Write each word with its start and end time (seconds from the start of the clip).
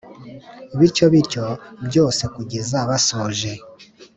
bityo 0.77 1.05
bityo 1.13 1.45
byose 1.87 2.23
kugeza 2.35 2.77
basoje. 2.89 3.51